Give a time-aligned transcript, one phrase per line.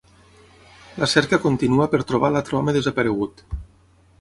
[1.03, 3.45] La cerca continua per trobar l’altre home desaparegut.